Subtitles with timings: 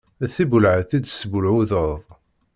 [0.21, 2.01] D tibbulɛeḍt i tesbbulɛuḍeḍ.